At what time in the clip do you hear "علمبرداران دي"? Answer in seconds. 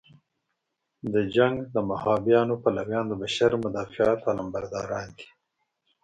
4.29-5.27